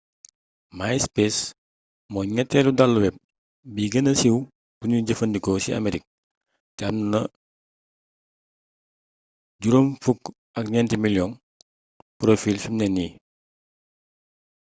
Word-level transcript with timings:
myspace 0.77 1.41
mooy 2.11 2.27
ñetteelu 2.35 2.71
dalu 2.77 2.97
web 3.03 3.15
bi 3.73 3.83
gëna 3.91 4.11
siiw 4.19 4.37
buñuy 4.77 5.05
jëfandikoo 5.07 5.61
ci 5.63 5.69
amerik 5.79 6.03
te 6.75 6.83
am 6.89 6.97
na 7.11 7.19
54 9.63 11.03
miliyoŋi 11.03 11.35
porofiil 12.17 12.57
fimne 12.63 12.85
nii 12.95 13.11